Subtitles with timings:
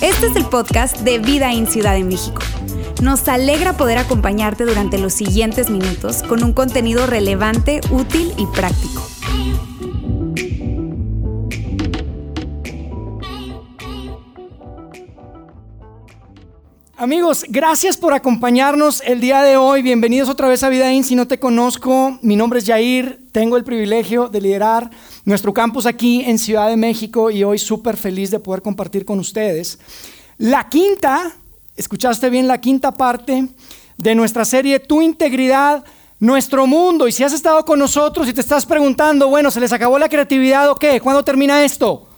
[0.00, 2.40] Este es el podcast de Vida en Ciudad de México.
[3.02, 9.02] Nos alegra poder acompañarte durante los siguientes minutos con un contenido relevante, útil y práctico.
[16.96, 19.82] Amigos, gracias por acompañarnos el día de hoy.
[19.82, 21.04] Bienvenidos otra vez a Vida In.
[21.04, 23.25] Si no te conozco, mi nombre es Jair.
[23.36, 24.90] Tengo el privilegio de liderar
[25.26, 29.18] nuestro campus aquí en Ciudad de México y hoy súper feliz de poder compartir con
[29.18, 29.78] ustedes.
[30.38, 31.32] La quinta,
[31.76, 33.46] escuchaste bien, la quinta parte
[33.98, 35.84] de nuestra serie Tu integridad,
[36.18, 37.06] nuestro mundo.
[37.06, 40.08] Y si has estado con nosotros y te estás preguntando, bueno, ¿se les acabó la
[40.08, 40.98] creatividad o qué?
[40.98, 42.08] ¿Cuándo termina esto?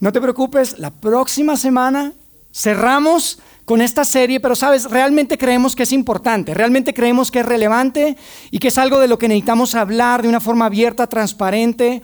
[0.00, 2.12] No te preocupes, la próxima semana
[2.52, 7.46] cerramos con esta serie, pero sabes, realmente creemos que es importante, realmente creemos que es
[7.46, 8.16] relevante
[8.50, 12.02] y que es algo de lo que necesitamos hablar de una forma abierta, transparente.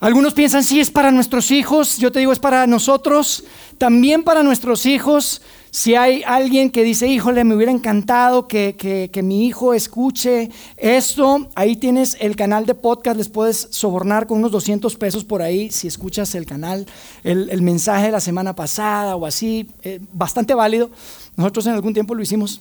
[0.00, 3.44] Algunos piensan, sí, es para nuestros hijos, yo te digo, es para nosotros,
[3.78, 5.42] también para nuestros hijos.
[5.78, 11.46] Si hay alguien que dice, híjole, me hubiera encantado que, que, mi hijo escuche esto,
[11.54, 15.70] ahí tienes el canal de podcast, les puedes sobornar con unos 200 pesos por ahí
[15.70, 16.84] si escuchas el canal,
[17.22, 20.90] el, el mensaje de la semana pasada o así, eh, bastante válido.
[21.36, 22.60] Nosotros en algún tiempo lo hicimos.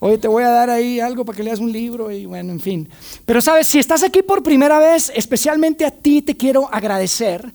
[0.00, 2.60] Oye, te voy a dar ahí algo para que leas un libro y bueno, en
[2.60, 2.88] fin.
[3.24, 7.52] Pero sabes, si estás aquí por primera vez, especialmente a ti te quiero agradecer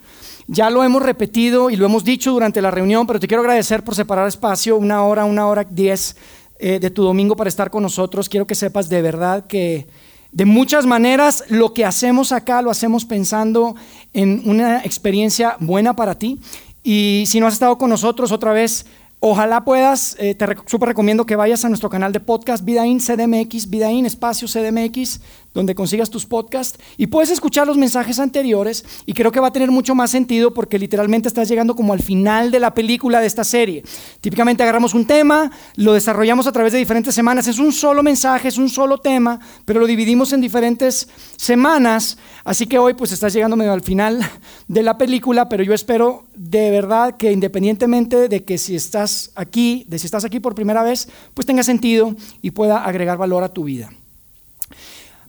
[0.47, 3.83] ya lo hemos repetido y lo hemos dicho durante la reunión, pero te quiero agradecer
[3.83, 6.15] por separar espacio, una hora, una hora diez
[6.59, 8.29] eh, de tu domingo para estar con nosotros.
[8.29, 9.87] Quiero que sepas de verdad que
[10.31, 13.75] de muchas maneras lo que hacemos acá lo hacemos pensando
[14.13, 16.39] en una experiencia buena para ti.
[16.83, 18.85] Y si no has estado con nosotros otra vez,
[19.19, 23.69] Ojalá puedas, eh, te súper recomiendo que vayas a nuestro canal de podcast, Vidaín CDMX,
[23.69, 25.21] Vidaín Espacio CDMX,
[25.55, 29.53] donde consigas tus podcasts y puedes escuchar los mensajes anteriores y creo que va a
[29.53, 33.27] tener mucho más sentido porque literalmente estás llegando como al final de la película de
[33.27, 33.83] esta serie.
[34.21, 38.49] Típicamente agarramos un tema, lo desarrollamos a través de diferentes semanas, es un solo mensaje,
[38.49, 41.07] es un solo tema, pero lo dividimos en diferentes
[41.37, 44.19] semanas, así que hoy pues estás llegando medio al final
[44.67, 49.85] de la película, pero yo espero de verdad que independientemente de que si estás aquí,
[49.87, 53.49] de si estás aquí por primera vez, pues tenga sentido y pueda agregar valor a
[53.49, 53.89] tu vida.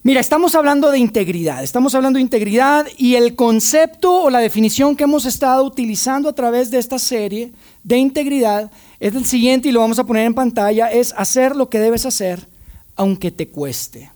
[0.07, 4.95] Mira, estamos hablando de integridad, estamos hablando de integridad y el concepto o la definición
[4.95, 7.53] que hemos estado utilizando a través de esta serie
[7.83, 11.69] de integridad es el siguiente y lo vamos a poner en pantalla, es hacer lo
[11.69, 12.47] que debes hacer
[12.95, 14.13] aunque te cueste.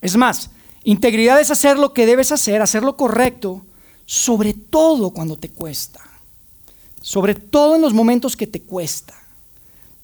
[0.00, 0.48] Es más,
[0.82, 3.66] integridad es hacer lo que debes hacer, hacer lo correcto,
[4.06, 6.00] sobre todo cuando te cuesta,
[7.02, 9.12] sobre todo en los momentos que te cuesta.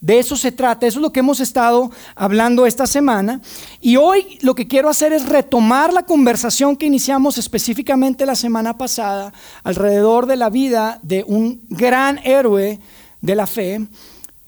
[0.04, 3.40] De eso se trata, eso es lo que hemos estado hablando esta semana.
[3.80, 8.76] Y hoy lo que quiero hacer es retomar la conversación que iniciamos específicamente la semana
[8.76, 9.32] pasada
[9.62, 12.80] alrededor de la vida de un gran héroe
[13.22, 13.80] de la fe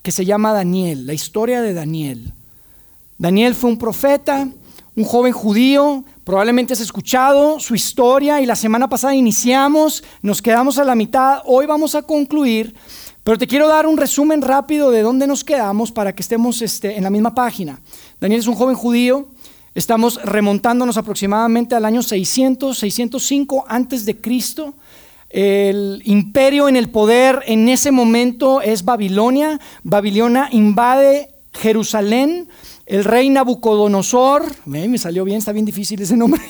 [0.02, 2.34] que se llama Daniel, la historia de Daniel.
[3.16, 4.46] Daniel fue un profeta,
[4.94, 10.76] un joven judío, probablemente has escuchado su historia y la semana pasada iniciamos, nos quedamos
[10.76, 12.74] a la mitad, hoy vamos a concluir
[13.26, 16.96] pero te quiero dar un resumen rápido de dónde nos quedamos para que estemos este,
[16.96, 17.80] en la misma página.
[18.20, 19.26] Daniel es un joven judío.
[19.74, 24.74] Estamos remontándonos aproximadamente al año 600, 605 antes de Cristo.
[25.28, 29.58] El imperio en el poder en ese momento es Babilonia.
[29.82, 32.48] Babilonia invade Jerusalén.
[32.86, 36.40] El rey Nabucodonosor, me salió bien, está bien difícil ese nombre.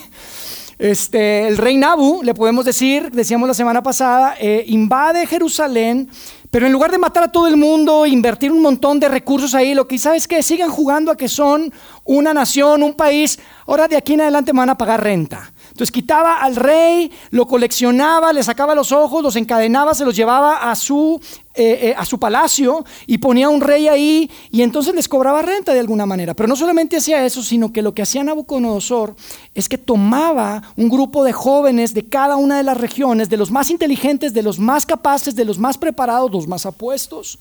[0.78, 6.10] Este, el rey Nabu, le podemos decir, decíamos la semana pasada, eh, invade Jerusalén
[6.50, 9.74] pero en lugar de matar a todo el mundo, invertir un montón de recursos ahí,
[9.74, 11.72] lo que sabes es que sigan jugando a que son
[12.04, 15.52] una nación, un país, ahora de aquí en adelante me van a pagar renta.
[15.76, 20.70] Entonces quitaba al rey, lo coleccionaba, le sacaba los ojos, los encadenaba, se los llevaba
[20.70, 21.20] a su,
[21.54, 25.74] eh, eh, a su palacio y ponía un rey ahí y entonces les cobraba renta
[25.74, 26.32] de alguna manera.
[26.32, 29.16] Pero no solamente hacía eso, sino que lo que hacía Nabucodonosor
[29.54, 33.50] es que tomaba un grupo de jóvenes de cada una de las regiones, de los
[33.50, 37.38] más inteligentes, de los más capaces, de los más preparados, los más apuestos,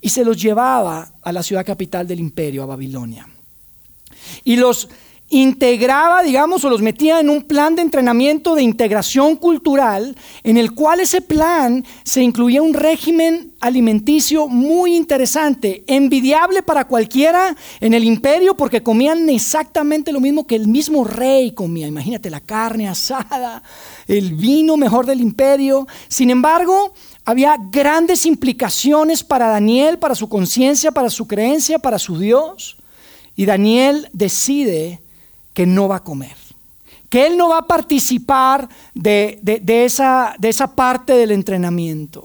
[0.00, 3.28] y se los llevaba a la ciudad capital del imperio, a Babilonia.
[4.42, 4.88] Y los
[5.32, 10.14] integraba, digamos, o los metía en un plan de entrenamiento de integración cultural,
[10.44, 17.56] en el cual ese plan se incluía un régimen alimenticio muy interesante, envidiable para cualquiera
[17.80, 21.86] en el imperio, porque comían exactamente lo mismo que el mismo rey comía.
[21.86, 23.62] Imagínate la carne asada,
[24.06, 25.88] el vino mejor del imperio.
[26.08, 26.92] Sin embargo,
[27.24, 32.76] había grandes implicaciones para Daniel, para su conciencia, para su creencia, para su Dios.
[33.34, 35.00] Y Daniel decide
[35.52, 36.36] que no va a comer,
[37.08, 42.24] que él no va a participar de, esa, de esa parte del entrenamiento.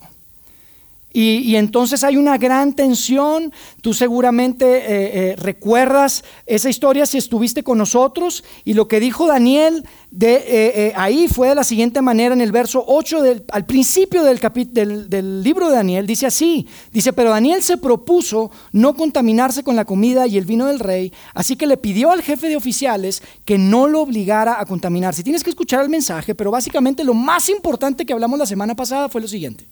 [1.19, 3.51] Y, entonces hay una gran tensión.
[3.81, 8.43] Tú seguramente eh, eh, recuerdas esa historia si estuviste con nosotros.
[8.65, 9.83] Y lo que dijo Daniel
[10.21, 14.39] eh, ahí fue de la siguiente manera en el verso 8, del, al principio del,
[14.71, 16.05] del, del libro de Daniel.
[16.05, 20.67] Dice así, dice, pero Daniel se propuso no contaminarse con la comida y el vino
[20.67, 21.11] del rey.
[21.33, 25.23] Así que le pidió al jefe de oficiales que no lo obligara a contaminarse.
[25.23, 29.09] Tienes que escuchar el mensaje, pero básicamente lo más importante que hablamos la semana pasada
[29.09, 29.65] fue lo siguiente.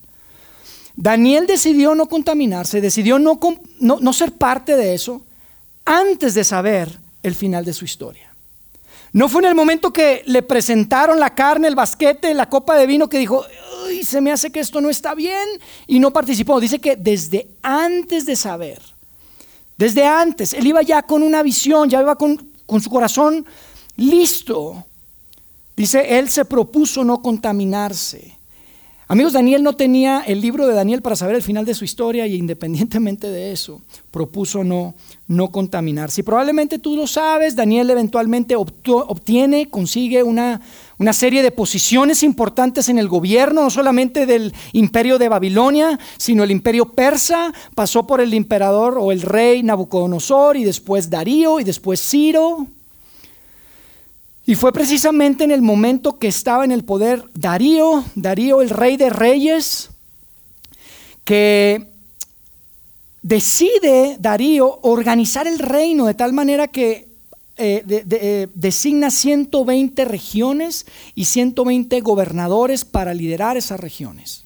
[0.96, 3.38] Daniel decidió no contaminarse, decidió no,
[3.80, 5.22] no, ser parte de eso
[5.84, 8.32] antes de saber el final de su historia.
[9.12, 12.86] No fue en el momento que le presentaron la carne, el basquete, la copa de
[12.86, 13.44] vino que dijo,
[13.86, 15.46] Uy, se me hace que esto no está bien
[15.86, 16.60] y no participó.
[16.60, 18.80] Dice que desde antes de saber,
[19.76, 23.46] desde antes, él iba ya con una visión, ya iba con, con su corazón
[23.96, 24.84] listo.
[25.76, 28.35] Dice, él se propuso no contaminarse.
[29.08, 32.26] Amigos, Daniel no tenía el libro de Daniel para saber el final de su historia
[32.26, 33.80] y independientemente de eso,
[34.10, 34.96] propuso no,
[35.28, 36.22] no contaminarse.
[36.22, 40.60] Y probablemente tú lo sabes, Daniel eventualmente obtiene, consigue una,
[40.98, 46.42] una serie de posiciones importantes en el gobierno, no solamente del imperio de Babilonia, sino
[46.42, 51.64] el imperio persa, pasó por el emperador o el rey Nabucodonosor y después Darío y
[51.64, 52.66] después Ciro.
[54.46, 58.96] Y fue precisamente en el momento que estaba en el poder Darío, Darío el rey
[58.96, 59.90] de reyes,
[61.24, 61.88] que
[63.22, 67.08] decide Darío organizar el reino de tal manera que
[67.56, 74.44] eh, eh, designa 120 regiones y 120 gobernadores para liderar esas regiones.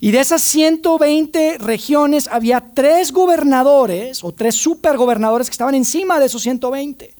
[0.00, 6.26] Y de esas 120 regiones había tres gobernadores o tres supergobernadores que estaban encima de
[6.26, 7.13] esos 120.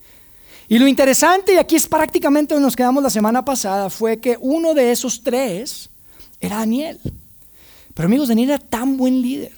[0.69, 4.39] Y lo interesante, y aquí es prácticamente donde nos quedamos la semana pasada, fue que
[4.41, 5.91] uno de esos tres
[6.41, 6.99] era Daniel.
[7.93, 9.53] Pero amigos, Daniel era tan buen líder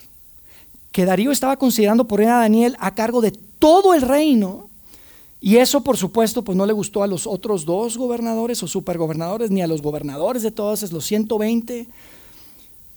[0.97, 4.71] que Darío estaba considerando poner a Daniel a cargo de todo el reino.
[5.41, 9.51] Y eso, por supuesto, pues no le gustó a los otros dos gobernadores o supergobernadores,
[9.51, 11.87] ni a los gobernadores de todos, los 120.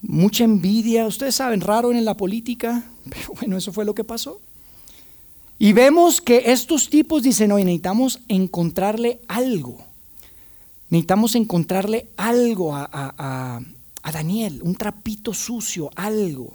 [0.01, 4.39] Mucha envidia, ustedes saben, raro en la política, pero bueno, eso fue lo que pasó.
[5.61, 9.77] Y vemos que estos tipos dicen, hoy necesitamos encontrarle algo.
[10.89, 13.61] Necesitamos encontrarle algo a,
[14.11, 16.53] Daniel, un trapito sucio, algo.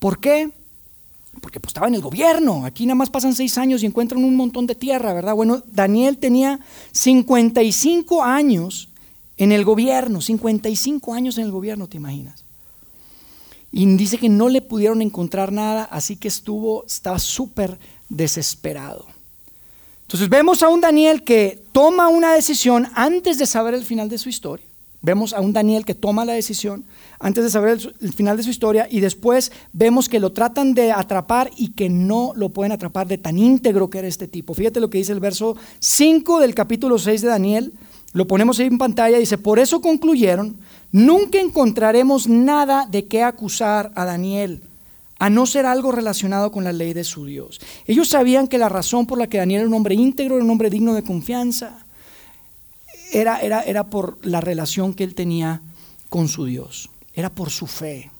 [0.00, 0.50] ¿Por qué?
[1.40, 2.66] Porque pues, estaba en el gobierno.
[2.66, 5.34] Aquí nada más pasan seis años y encuentran un montón de tierra, ¿verdad?
[5.34, 6.58] Bueno, Daniel tenía
[6.90, 8.88] 55 años
[9.36, 12.45] en el gobierno, 55 años en el gobierno, ¿te imaginas?
[13.72, 17.78] Y dice que no le pudieron encontrar nada, así que estuvo, estaba súper
[18.08, 19.06] desesperado.
[20.02, 24.18] Entonces vemos a un Daniel que toma una decisión antes de saber el final de
[24.18, 24.64] su historia.
[25.02, 26.84] Vemos a un Daniel que toma la decisión
[27.18, 30.90] antes de saber el, final de su historia y después vemos que lo tratan de
[30.90, 34.54] atrapar y que no lo pueden atrapar de tan íntegro que era este tipo.
[34.54, 37.72] Fíjate lo que dice el verso 5 del capítulo 6 de Daniel.
[38.14, 39.18] Lo ponemos ahí en pantalla.
[39.18, 40.56] Dice, por eso concluyeron
[40.92, 44.62] Nunca encontraremos nada de qué acusar a Daniel,
[45.18, 47.60] a no ser algo relacionado con la ley de su Dios.
[47.86, 50.50] Ellos sabían que la razón por la que Daniel era un hombre íntegro, era un
[50.50, 51.84] hombre digno de confianza,
[53.12, 55.62] era, era, era por la relación que él tenía
[56.08, 58.10] con su Dios, era por su fe.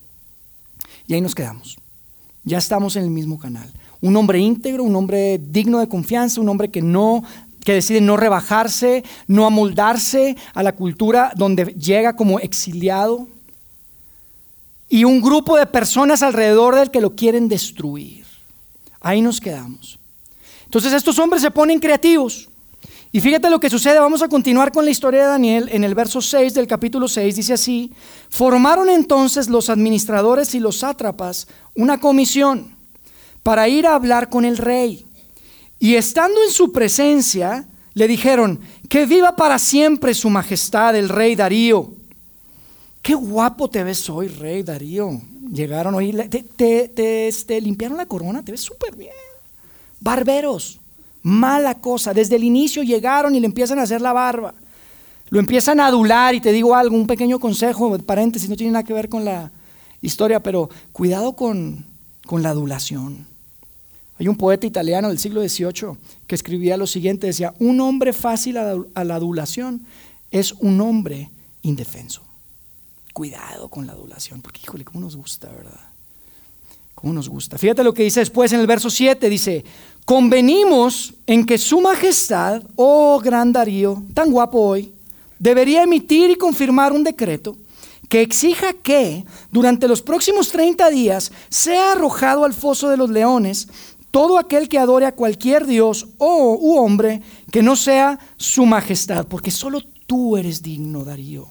[1.06, 1.76] Y ahí nos quedamos.
[2.44, 3.72] Ya estamos en el mismo canal.
[4.00, 7.24] Un hombre íntegro, un hombre digno de confianza, un hombre que no
[7.66, 13.26] que decide no rebajarse, no amoldarse a la cultura donde llega como exiliado.
[14.88, 18.24] Y un grupo de personas alrededor del que lo quieren destruir.
[19.00, 19.98] Ahí nos quedamos.
[20.66, 22.48] Entonces estos hombres se ponen creativos.
[23.10, 25.96] Y fíjate lo que sucede, vamos a continuar con la historia de Daniel en el
[25.96, 27.90] verso 6 del capítulo 6, dice así,
[28.28, 32.76] formaron entonces los administradores y los sátrapas una comisión
[33.42, 35.04] para ir a hablar con el rey.
[35.78, 41.34] Y estando en su presencia, le dijeron, que viva para siempre su majestad, el rey
[41.34, 41.92] Darío.
[43.02, 45.20] Qué guapo te ves hoy, rey Darío.
[45.52, 46.42] Llegaron hoy, te,
[46.88, 49.12] te, este, limpiaron la corona, te ves súper bien.
[50.00, 50.80] Barberos,
[51.22, 52.12] mala cosa.
[52.12, 54.54] Desde el inicio llegaron y le empiezan a hacer la barba.
[55.28, 58.84] Lo empiezan a adular y te digo algo, un pequeño consejo, paréntesis, no tiene nada
[58.84, 59.50] que ver con la
[60.00, 61.84] historia, pero cuidado con,
[62.26, 63.26] con la adulación.
[64.18, 65.96] Hay un poeta italiano del siglo XVIII
[66.26, 69.86] que escribía lo siguiente, decía, un hombre fácil a la adulación
[70.30, 71.30] es un hombre
[71.62, 72.22] indefenso.
[73.12, 75.80] Cuidado con la adulación, porque híjole, cómo nos gusta, ¿verdad?
[76.94, 77.58] ¿Cómo nos gusta?
[77.58, 79.64] Fíjate lo que dice después en el verso 7, dice,
[80.04, 84.92] convenimos en que su majestad, oh gran Darío, tan guapo hoy,
[85.38, 87.56] debería emitir y confirmar un decreto
[88.08, 93.68] que exija que durante los próximos 30 días sea arrojado al foso de los leones
[94.16, 97.20] todo aquel que adore a cualquier dios o u hombre
[97.52, 101.48] que no sea su majestad, porque solo tú eres digno, Darío.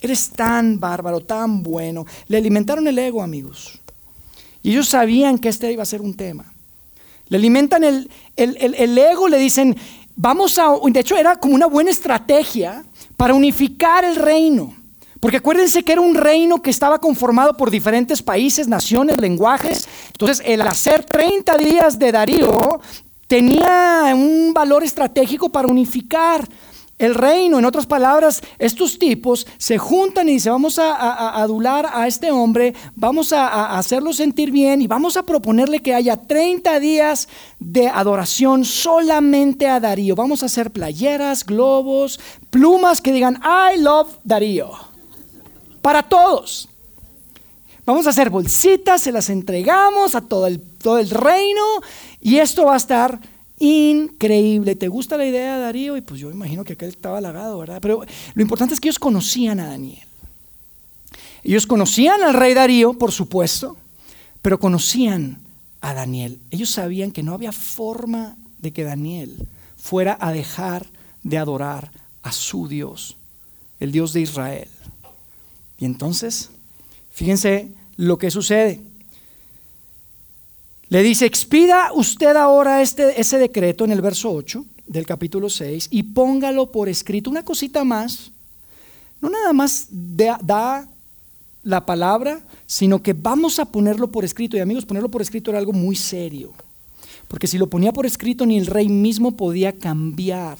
[0.00, 2.06] Eres tan bárbaro, tan bueno.
[2.28, 3.80] Le alimentaron el ego, amigos.
[4.62, 6.44] Y ellos sabían que este iba a ser un tema.
[7.26, 9.76] Le alimentan el, el ego, le dicen,
[10.14, 10.66] vamos a...
[10.88, 12.84] De hecho, era como una buena estrategia
[13.16, 14.72] para unificar el reino.
[15.24, 19.88] Porque acuérdense que era un reino que estaba conformado por diferentes países, naciones, lenguajes.
[20.08, 22.82] Entonces, el hacer 30 días de Darío
[23.26, 26.46] tenía un valor estratégico para unificar
[26.98, 27.58] el reino.
[27.58, 32.74] En otras palabras, estos tipos se juntan y dicen, vamos a, adular a este hombre,
[32.94, 37.28] vamos a, hacerlo sentir bien y vamos a proponerle que haya 30 días
[37.58, 40.16] de adoración solamente a Darío.
[40.16, 44.93] Vamos a hacer playeras, globos, plumas que digan, I love Darío.
[45.84, 46.66] Para todos.
[47.84, 51.60] Vamos a hacer bolsitas, se las entregamos a todo el, todo el reino
[52.22, 53.20] y esto va a estar
[53.58, 54.76] increíble.
[54.76, 55.98] ¿Te gusta la idea, de Darío?
[55.98, 57.80] Y pues yo imagino que aquel estaba halagado, ¿verdad?
[57.82, 58.00] Pero
[58.32, 60.08] lo importante es que ellos conocían a Daniel.
[61.42, 63.76] Ellos conocían al rey Darío, por supuesto,
[64.40, 65.42] pero conocían
[65.82, 66.40] a Daniel.
[66.50, 69.36] Ellos sabían que no había forma de que Daniel
[69.76, 70.86] fuera a dejar
[71.22, 71.90] de adorar
[72.22, 73.18] a su Dios,
[73.80, 74.68] el Dios de Israel.
[75.78, 76.50] Y entonces,
[77.12, 78.80] fíjense lo que sucede.
[80.88, 85.88] Le dice, expida usted ahora este, ese decreto en el verso 8 del capítulo 6
[85.90, 87.30] y póngalo por escrito.
[87.30, 88.30] Una cosita más,
[89.20, 90.88] no nada más da
[91.62, 94.56] la palabra, sino que vamos a ponerlo por escrito.
[94.56, 96.52] Y amigos, ponerlo por escrito era algo muy serio.
[97.26, 100.58] Porque si lo ponía por escrito, ni el rey mismo podía cambiar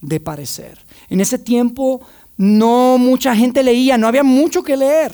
[0.00, 0.78] de parecer.
[1.08, 2.00] En ese tiempo
[2.40, 5.12] no mucha gente leía, no había mucho que leer.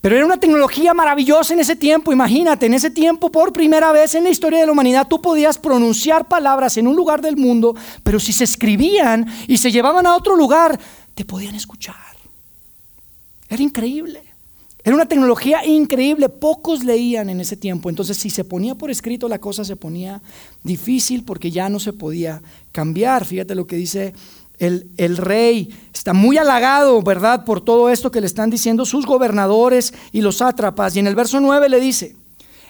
[0.00, 2.12] Pero era una tecnología maravillosa en ese tiempo.
[2.12, 5.58] Imagínate, en ese tiempo, por primera vez en la historia de la humanidad, tú podías
[5.58, 10.14] pronunciar palabras en un lugar del mundo, pero si se escribían y se llevaban a
[10.14, 10.78] otro lugar,
[11.16, 11.96] te podían escuchar.
[13.48, 14.22] Era increíble.
[14.84, 16.28] Era una tecnología increíble.
[16.28, 17.90] Pocos leían en ese tiempo.
[17.90, 20.22] Entonces, si se ponía por escrito, la cosa se ponía
[20.62, 23.24] difícil porque ya no se podía cambiar.
[23.24, 24.14] Fíjate lo que dice
[24.58, 29.92] el, rey está muy halagado, ¿verdad?, por todo esto que le están diciendo sus gobernadores
[30.12, 30.96] y los sátrapas.
[30.96, 32.16] Y en el verso 9 le dice,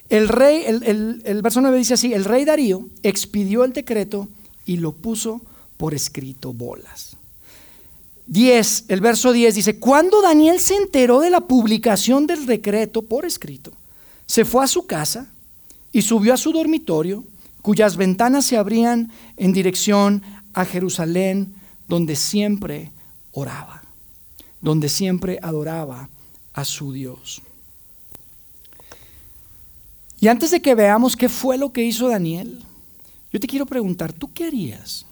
[0.08, 4.28] el rey, el, el verso 9 dice así, el rey Darío expidió el decreto
[4.64, 5.40] y lo puso
[5.76, 7.16] por escrito bolas.
[8.26, 13.24] 10, el verso 10 dice, cuando Daniel se enteró de la publicación del decreto por
[13.24, 13.72] escrito,
[14.26, 15.28] se fue a su casa
[15.92, 17.22] y subió a su dormitorio,
[17.62, 20.22] cuyas ventanas se abrían en dirección
[20.54, 21.54] a Jerusalén
[21.88, 22.92] donde siempre
[23.32, 23.82] oraba,
[24.60, 26.08] donde siempre adoraba
[26.52, 27.42] a su Dios.
[30.20, 32.64] Y antes de que veamos qué fue lo que hizo Daniel,
[33.32, 35.04] yo te quiero preguntar, ¿tú qué harías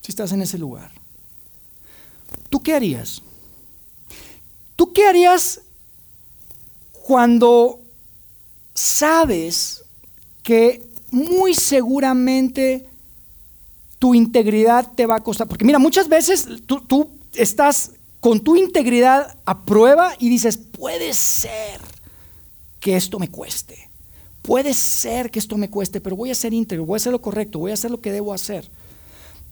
[0.00, 0.90] si estás en ese lugar?
[2.50, 3.22] ¿Tú qué harías?
[4.74, 5.60] ¿Tú qué harías
[6.92, 7.80] cuando
[8.74, 9.84] sabes
[10.42, 12.86] que muy seguramente
[13.98, 15.48] tu integridad te va a costar.
[15.48, 21.80] Porque mira, muchas veces tú, estás con tu integridad a prueba y dices, puede ser
[22.80, 23.88] que esto me cueste.
[24.42, 27.20] Puede ser que esto me cueste, pero voy a ser íntegro, voy a hacer lo
[27.20, 28.68] correcto, voy a hacer lo que debo hacer.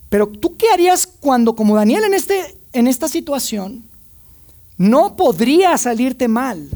[0.09, 3.83] Pero tú qué harías cuando, como Daniel en, este, en esta situación,
[4.77, 6.69] no podría salirte mal?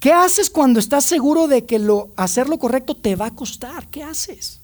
[0.00, 1.80] ¿Qué haces cuando estás seguro de que
[2.16, 3.88] hacer lo correcto te va a costar?
[3.88, 4.60] ¿Qué haces?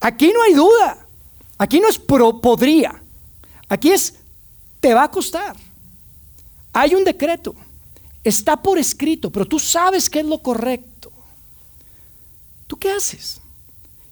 [0.00, 1.03] Aquí no hay duda.
[1.58, 3.00] Aquí no es pro, podría.
[3.68, 4.14] Aquí es
[4.80, 5.56] te va a costar.
[6.72, 7.54] Hay un decreto.
[8.22, 11.12] Está por escrito, pero tú sabes qué es lo correcto.
[12.66, 13.40] ¿Tú qué haces?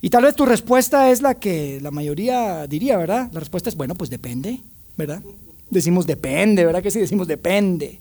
[0.01, 3.31] Y tal vez tu respuesta es la que la mayoría diría, ¿verdad?
[3.33, 4.61] La respuesta es, bueno, pues depende,
[4.97, 5.23] ¿verdad?
[5.71, 6.99] Decimos depende, ¿verdad que sí?
[6.99, 8.01] Decimos depende.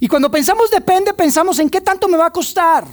[0.00, 2.86] Y cuando pensamos depende, pensamos en qué tanto me va a costar.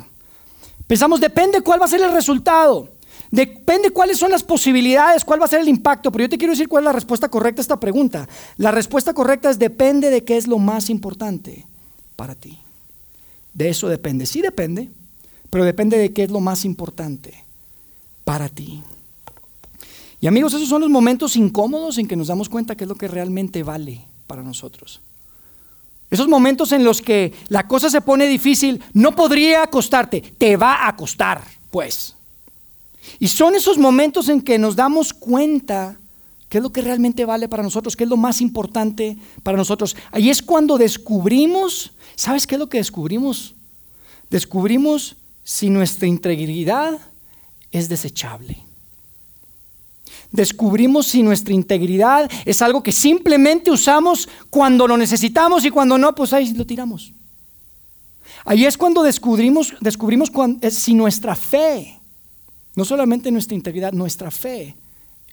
[0.86, 2.90] Pensamos depende cuál va a ser el resultado.
[3.32, 6.54] Depende cuáles son las posibilidades, cuál va a ser el impacto, pero yo te quiero
[6.54, 8.28] decir cuál es la respuesta correcta a esta pregunta.
[8.58, 11.68] La respuesta correcta es depende de qué es lo más importante
[12.16, 12.60] para ti.
[13.54, 14.26] De eso depende.
[14.26, 14.90] Sí depende,
[15.50, 17.46] pero depende de qué es lo más importante
[18.24, 18.82] para ti.
[20.22, 22.96] Y amigos, esos son los momentos incómodos en que nos damos cuenta qué es lo
[22.96, 25.02] que realmente vale para nosotros.
[26.10, 30.88] Esos momentos en los que la cosa se pone difícil, no podría costarte, te va
[30.88, 32.16] a costar, pues.
[33.18, 35.98] Y son esos momentos en que nos damos cuenta
[36.50, 39.96] qué es lo que realmente vale para nosotros, qué es lo más importante para nosotros.
[40.12, 43.56] Ahí es cuando descubrimos, ¿sabes qué es lo que descubrimos?
[44.30, 47.00] Descubrimos si nuestra integridad
[47.72, 48.70] es desechable
[50.32, 56.14] descubrimos si nuestra integridad es algo que simplemente usamos cuando lo necesitamos y cuando no,
[56.14, 57.14] pues ahí lo tiramos.
[58.46, 60.32] Ahí es cuando descubrimos, descubrimos
[60.72, 61.99] si nuestra fe,
[62.80, 64.74] no solamente nuestra integridad, nuestra fe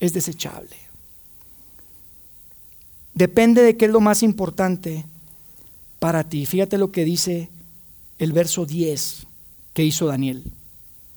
[0.01, 0.75] es desechable.
[3.15, 5.05] Depende de qué es lo más importante
[6.01, 6.45] para ti.
[6.45, 7.49] Fíjate lo que dice
[8.19, 9.29] el verso 10
[9.75, 10.43] que hizo Daniel.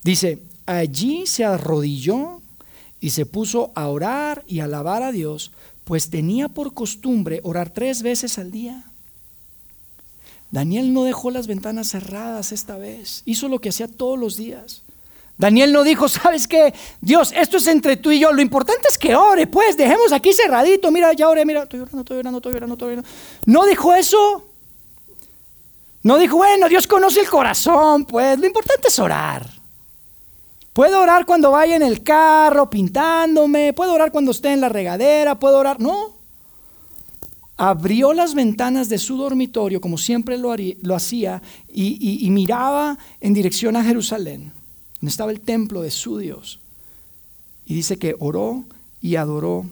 [0.03, 2.43] Dice, allí se arrodilló
[2.99, 5.51] y se puso a orar y alabar a Dios,
[5.83, 8.85] pues tenía por costumbre orar tres veces al día.
[10.51, 14.83] Daniel no dejó las ventanas cerradas esta vez, hizo lo que hacía todos los días.
[15.39, 16.73] Daniel no dijo, ¿sabes qué?
[16.99, 20.33] Dios, esto es entre tú y yo, lo importante es que ore, pues dejemos aquí
[20.33, 23.09] cerradito, mira, ya oré, mira, estoy orando, estoy orando, estoy orando, estoy orando.
[23.45, 24.45] No dijo eso.
[26.03, 29.49] No dijo, bueno, Dios conoce el corazón, pues lo importante es orar.
[30.73, 35.39] Puedo orar cuando vaya en el carro pintándome, puedo orar cuando esté en la regadera,
[35.39, 35.79] puedo orar.
[35.79, 36.17] No.
[37.55, 40.51] Abrió las ventanas de su dormitorio, como siempre lo,
[40.93, 44.53] hacía, y, y miraba en dirección a Jerusalén,
[44.99, 46.59] donde estaba el templo de su Dios.
[47.65, 48.65] Y dice que oró
[49.01, 49.65] y adoró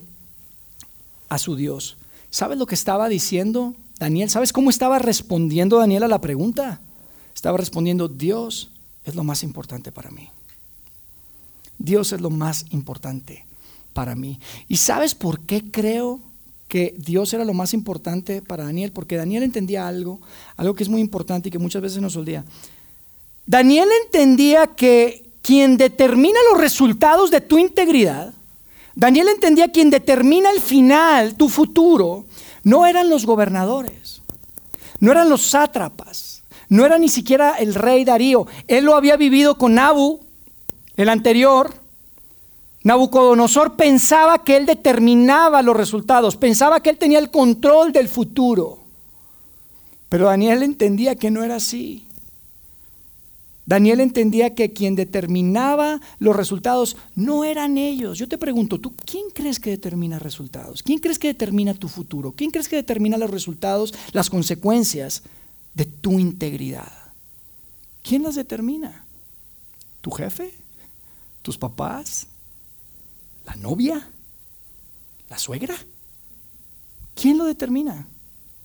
[1.29, 1.97] a su Dios.
[2.29, 4.29] ¿Sabes lo que estaba diciendo Daniel?
[4.29, 6.79] ¿Sabes cómo estaba respondiendo Daniel a la pregunta?
[7.33, 8.71] Estaba respondiendo, Dios
[9.03, 10.29] es lo más importante para mí.
[11.77, 13.45] Dios es lo más importante
[13.93, 14.39] para mí.
[14.67, 16.19] ¿Y sabes por qué creo
[16.67, 18.91] que Dios era lo más importante para Daniel?
[18.91, 20.19] Porque Daniel entendía algo,
[20.55, 22.45] algo que es muy importante y que muchas veces nos olvida.
[23.47, 28.33] Daniel entendía que quien determina los resultados de tu integridad,
[28.93, 32.25] Daniel entendía quien determina el final, tu futuro,
[32.63, 34.21] no eran los gobernadores,
[34.99, 38.47] no eran los sátrapas, no era ni siquiera el rey Darío.
[38.67, 40.19] Él lo había vivido con Nabu,
[40.97, 41.73] el anterior,
[42.83, 48.79] Nabucodonosor pensaba que él determinaba los resultados, pensaba que él tenía el control del futuro.
[50.09, 52.06] Pero Daniel entendía que no era así.
[53.67, 58.17] Daniel entendía que quien determinaba los resultados no eran ellos.
[58.17, 60.81] Yo te pregunto, ¿tú quién crees que determina resultados?
[60.81, 62.31] ¿Quién crees que determina tu futuro?
[62.31, 65.21] ¿Quién crees que determina los resultados, las consecuencias
[65.75, 66.91] de tu integridad?
[68.01, 69.05] ¿Quién las determina?
[70.01, 70.51] ¿Tu jefe?
[71.47, 72.27] tus papás,
[73.45, 74.05] la novia,
[75.29, 75.77] la suegra.
[77.15, 78.05] ¿Quién lo determina?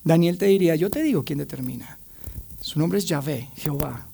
[0.03, 1.97] Daniel te diría, yo te digo quién determina.
[2.61, 4.09] Su nombre es Yahvé, Jehová,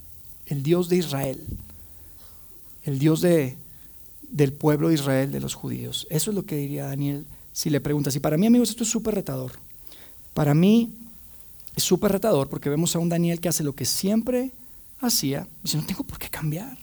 [0.48, 1.40] el Dios de Israel,
[2.84, 3.56] el Dios de,
[4.22, 6.06] del pueblo de Israel, de los judíos.
[6.10, 8.16] Eso es lo que diría Daniel si le preguntas.
[8.16, 9.52] Y para mí, amigos, esto es súper retador.
[10.34, 10.94] Para mí
[11.76, 14.52] es súper retador porque vemos a un Daniel que hace lo que siempre
[15.00, 15.46] hacía.
[15.62, 16.78] Dice, no tengo por qué cambiar.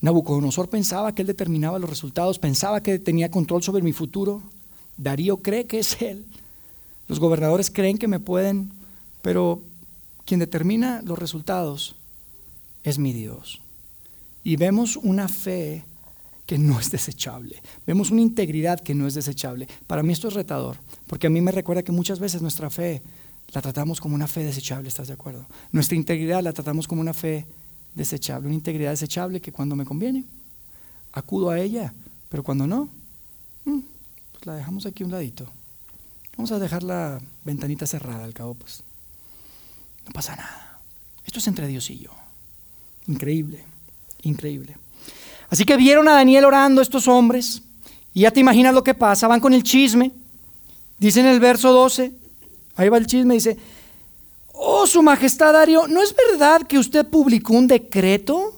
[0.00, 4.42] Nabucodonosor pensaba que él determinaba los resultados, pensaba que tenía control sobre mi futuro.
[4.96, 6.24] Darío cree que es él.
[7.06, 8.72] Los gobernadores creen que me pueden,
[9.20, 9.60] pero
[10.24, 11.94] quien determina los resultados
[12.84, 13.60] es mi Dios.
[14.44, 15.84] Y vemos una fe
[16.46, 17.62] que no es desechable.
[17.86, 19.68] Vemos una integridad que no es desechable.
[19.86, 23.02] Para mí esto es retador, porque a mí me recuerda que muchas veces nuestra fe
[23.52, 25.46] la tratamos como una fe desechable, ¿estás de acuerdo?
[25.70, 27.46] Nuestra integridad la tratamos como una fe
[27.94, 30.24] desechable, una integridad desechable que cuando me conviene,
[31.12, 31.92] acudo a ella,
[32.28, 32.88] pero cuando no,
[33.64, 33.80] mm,
[34.32, 35.46] pues la dejamos aquí un ladito.
[36.36, 38.82] Vamos a dejar la ventanita cerrada, al cabo, pues
[40.06, 40.80] no pasa nada.
[41.24, 42.21] Esto es entre Dios y yo.
[43.06, 43.64] Increíble,
[44.22, 44.76] increíble.
[45.48, 47.62] Así que vieron a Daniel orando estos hombres,
[48.14, 50.12] y ya te imaginas lo que pasa, van con el chisme.
[50.98, 52.12] Dice en el verso 12,
[52.76, 53.56] ahí va el chisme, dice,
[54.54, 58.54] Oh, Su Majestad Darío, ¿no es verdad que usted publicó un decreto?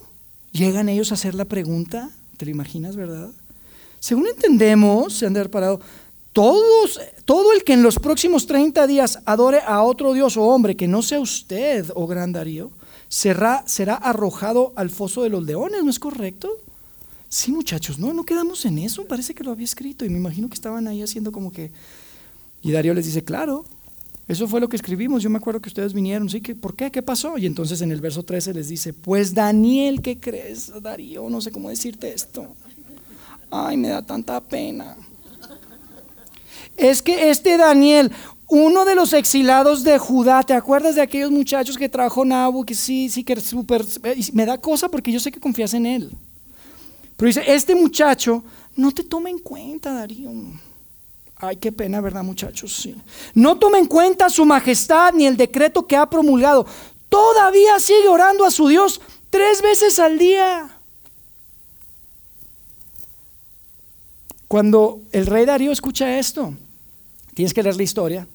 [0.51, 2.11] Llegan ellos a hacer la pregunta.
[2.37, 3.29] ¿Te lo imaginas, verdad?
[3.99, 5.79] Según entendemos, se han de parado,
[6.31, 10.75] todos, todo el que en los próximos 30 días adore a otro Dios o hombre
[10.75, 12.71] que no sea usted, oh gran Darío,
[13.07, 13.63] será,
[13.95, 16.49] arrojado al foso de los leones, ¿no es correcto?
[17.29, 20.47] Sí, muchachos, no, no quedamos en eso, parece que lo había escrito y me imagino
[20.47, 21.71] que estaban ahí haciendo como que...
[22.61, 23.65] Y Darío les dice, claro,
[24.27, 25.21] eso fue lo que escribimos.
[25.21, 26.39] Yo me acuerdo que ustedes vinieron, ¿sí?
[26.39, 26.91] ¿Por qué?
[26.91, 27.37] ¿Qué pasó?
[27.37, 30.71] Y entonces en el verso 13 les dice, pues Daniel, ¿qué crees?
[30.81, 32.55] Darío, no sé cómo decirte esto.
[33.51, 34.95] Ay, me da tanta pena.
[36.75, 38.11] Es que este Daniel,
[38.47, 42.63] uno de los exilados de Judá, ¿te acuerdas de aquellos muchachos que trajo Nabu?
[42.63, 43.85] Que sí, sí, que súper...
[44.33, 46.11] Me da cosa porque yo sé que confías en él.
[47.17, 48.43] Pero dice, este muchacho
[48.75, 50.31] no te toma en cuenta, Darío.
[51.37, 52.73] Ay, qué pena, ¿verdad, muchachos?
[52.73, 52.95] Sí.
[53.33, 56.65] No toma en cuenta su majestad ni el decreto que ha promulgado.
[57.09, 60.69] Todavía sigue orando a su Dios tres veces al día.
[64.47, 66.53] Cuando el rey Darío escucha esto,
[67.33, 68.27] tienes que leer la historia,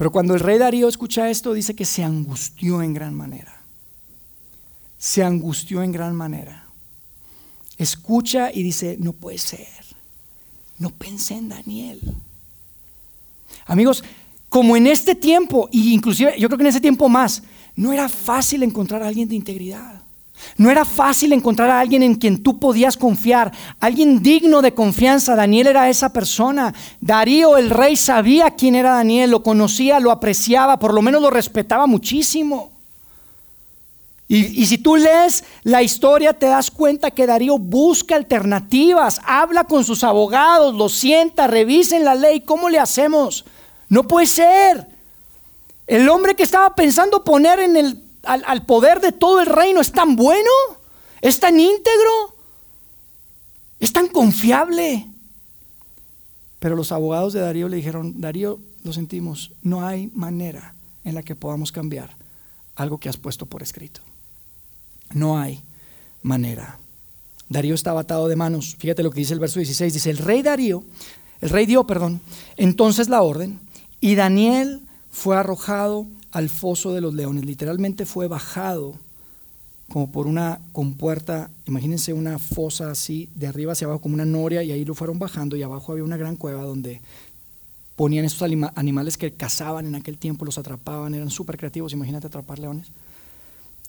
[0.00, 3.60] pero cuando el rey Darío escucha esto, dice que se angustió en gran manera.
[4.96, 6.66] Se angustió en gran manera.
[7.76, 9.68] Escucha y dice, no puede ser.
[10.78, 12.00] No pensé en Daniel.
[13.66, 14.02] Amigos,
[14.48, 17.42] como en este tiempo, y inclusive yo creo que en ese tiempo más,
[17.76, 20.02] no era fácil encontrar a alguien de integridad.
[20.56, 25.36] No era fácil encontrar a alguien en quien tú podías confiar, alguien digno de confianza.
[25.36, 26.74] Daniel era esa persona.
[27.00, 31.30] Darío, el rey, sabía quién era Daniel, lo conocía, lo apreciaba, por lo menos lo
[31.30, 32.70] respetaba muchísimo.
[34.32, 39.82] Y, si tú lees la historia te das cuenta que Darío busca alternativas, habla con
[39.82, 43.44] sus abogados, lo sienta, revisen la ley, ¿cómo le hacemos?
[43.88, 44.86] No puede ser.
[45.88, 49.92] El hombre que estaba pensando poner en el al, poder de todo el reino es
[49.92, 50.50] tan bueno,
[51.20, 52.36] es tan íntegro,
[53.78, 55.06] es tan confiable.
[56.58, 61.22] Pero los abogados de Darío le dijeron, Darío, lo sentimos, no hay manera en la
[61.22, 62.16] que podamos cambiar
[62.76, 64.00] algo que has puesto por escrito.
[65.12, 65.62] No hay
[66.22, 66.78] manera.
[67.48, 68.76] Darío estaba atado de manos.
[68.78, 69.92] Fíjate lo que dice el verso 16.
[69.92, 70.84] Dice, el rey Darío,
[71.40, 72.20] el rey dio, perdón,
[72.56, 73.58] entonces la orden,
[74.00, 77.44] y Daniel fue arrojado al foso de los leones.
[77.44, 78.98] Literalmente fue bajado
[79.90, 84.62] como por una compuerta, imagínense una fosa así, de arriba hacia abajo como una noria,
[84.62, 87.00] y ahí lo fueron bajando y abajo había una gran cueva donde
[87.96, 92.60] ponían estos animales que cazaban en aquel tiempo, los atrapaban, eran súper creativos, imagínate atrapar
[92.60, 92.92] leones.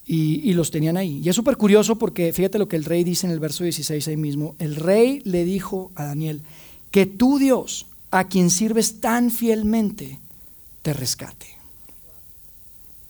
[0.04, 1.22] Y, y, los tenían ahí.
[1.24, 4.08] Y es súper curioso porque fíjate lo que el rey dice en el verso 16
[4.08, 4.56] ahí mismo.
[4.58, 6.42] El rey le dijo a Daniel,
[6.90, 10.18] que tú Dios, a quien sirves tan fielmente,
[10.82, 11.61] te rescate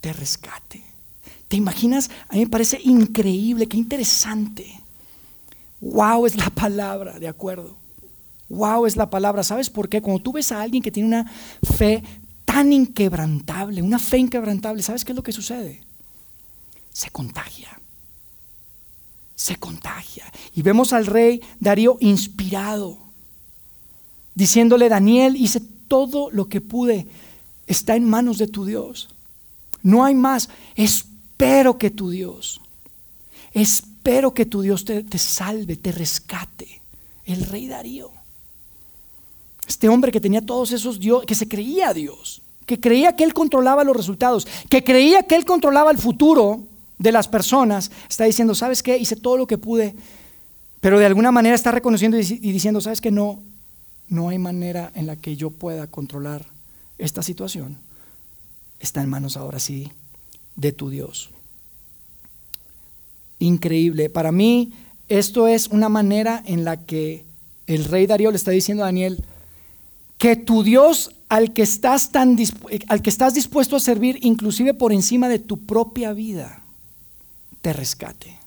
[0.02, 0.82] te rescate.
[1.48, 2.10] ¿Te imaginas?
[2.28, 4.80] A mí me parece increíble, qué interesante.
[5.80, 7.76] Wow es la palabra, ¿de acuerdo?
[8.48, 9.44] Wow es la palabra.
[9.44, 10.02] ¿Sabes por qué?
[10.02, 11.30] Cuando tú ves a alguien que tiene una
[11.76, 12.02] fe
[12.44, 15.84] tan inquebrantable, una fe inquebrantable, ¿sabes qué es lo que sucede?
[16.92, 17.80] Se contagia.
[19.36, 20.24] Se contagia.
[20.52, 22.98] Y vemos al rey Darío inspirado,
[24.34, 27.06] diciéndole, Daniel, hice todo lo que pude,
[27.68, 29.08] está en manos de tu Dios.
[29.82, 30.48] No hay más.
[30.76, 32.60] Espero que tu Dios,
[33.52, 36.80] espero que tu Dios te, salve, te rescate.
[37.24, 38.10] El rey Darío.
[39.66, 43.32] Este hombre que tenía todos esos Dios, que se creía Dios, que creía que él
[43.32, 46.64] controlaba los resultados, que creía que él controlaba el futuro
[46.98, 48.98] de las personas, está diciendo, ¿sabes qué?
[48.98, 49.94] Hice todo lo que pude,
[50.80, 53.12] pero de alguna manera está reconociendo y diciendo, ¿sabes qué?
[53.12, 53.40] No,
[54.08, 56.44] no hay manera en la que yo pueda controlar
[56.98, 57.78] esta situación
[58.82, 59.90] está en manos ahora sí
[60.56, 61.30] de tu Dios.
[63.38, 64.10] Increíble.
[64.10, 64.72] Para mí
[65.08, 67.24] esto es una manera en la que
[67.66, 69.24] el rey Darío le está diciendo a Daniel
[70.18, 72.36] que tu Dios al que estás tan
[72.88, 76.62] al que estás dispuesto a servir inclusive por encima de tu propia vida
[77.62, 78.38] te rescate.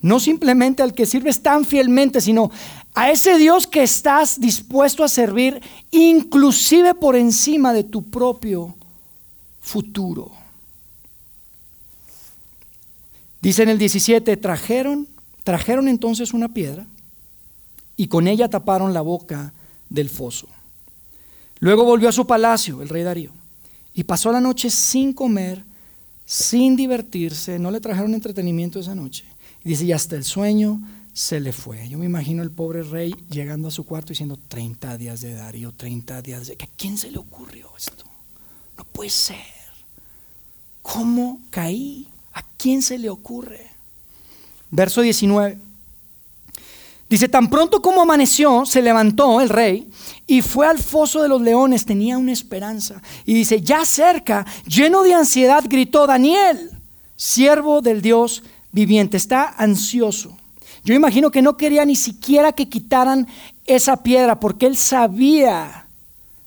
[0.00, 2.52] No simplemente al que sirves tan fielmente, sino
[2.94, 8.76] a ese Dios que estás dispuesto a servir inclusive por encima de tu propio
[9.68, 10.32] futuro.
[13.42, 15.06] Dice en el 17, trajeron,
[15.44, 16.86] trajeron entonces una piedra
[17.96, 19.52] y con ella taparon la boca
[19.90, 20.48] del foso.
[21.60, 23.32] Luego volvió a su palacio, el rey Darío,
[23.92, 25.62] y pasó la noche sin comer,
[26.24, 29.24] sin divertirse, no le trajeron entretenimiento esa noche.
[29.64, 30.80] Y dice, y hasta el sueño
[31.12, 31.88] se le fue.
[31.88, 35.72] Yo me imagino el pobre rey llegando a su cuarto diciendo, 30 días de Darío,
[35.72, 36.54] 30 días de...
[36.54, 38.04] ¿A quién se le ocurrió esto?
[38.76, 39.57] No puede ser.
[40.92, 42.06] ¿Cómo caí?
[42.32, 43.66] ¿A quién se le ocurre?
[44.70, 45.58] Verso 19.
[47.10, 49.90] Dice, tan pronto como amaneció, se levantó el rey
[50.26, 53.02] y fue al foso de los leones, tenía una esperanza.
[53.26, 56.70] Y dice, ya cerca, lleno de ansiedad, gritó Daniel,
[57.16, 60.38] siervo del Dios viviente, está ansioso.
[60.84, 63.26] Yo imagino que no quería ni siquiera que quitaran
[63.66, 65.86] esa piedra porque él sabía,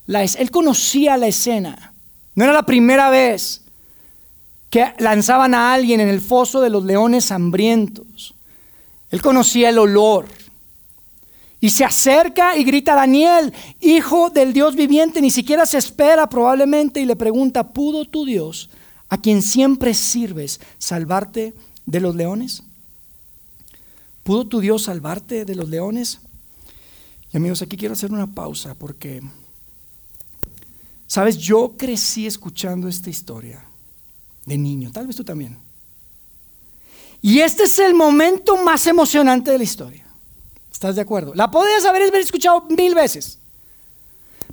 [0.08, 1.94] él conocía la escena.
[2.34, 3.62] No era la primera vez
[4.72, 8.34] que lanzaban a alguien en el foso de los leones hambrientos.
[9.12, 10.28] Él conocía el olor.
[11.60, 17.02] Y se acerca y grita, Daniel, hijo del Dios viviente, ni siquiera se espera probablemente
[17.02, 18.70] y le pregunta, ¿pudo tu Dios,
[19.10, 21.54] a quien siempre sirves, salvarte
[21.86, 22.64] de los leones?
[24.24, 26.22] ¿Pudo tu Dios salvarte de los leones?
[27.34, 29.22] Y amigos, aquí quiero hacer una pausa porque,
[31.08, 33.66] sabes, yo crecí escuchando esta historia
[34.46, 35.58] de niño, tal vez tú también.
[37.22, 40.06] Y este es el momento más emocionante de la historia.
[40.72, 41.34] ¿Estás de acuerdo?
[41.36, 43.38] La podías haber escuchado mil veces.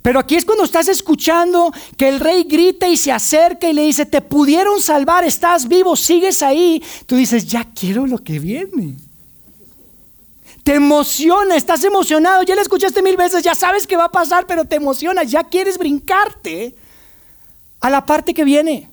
[0.01, 3.83] Pero aquí es cuando estás escuchando que el rey grita y se acerca y le
[3.83, 6.81] dice, te pudieron salvar, estás vivo, sigues ahí.
[7.05, 8.95] Tú dices, ya quiero lo que viene.
[10.63, 14.45] Te emociona, estás emocionado, ya lo escuchaste mil veces, ya sabes qué va a pasar,
[14.45, 16.75] pero te emociona, ya quieres brincarte
[17.79, 18.89] a la parte que viene.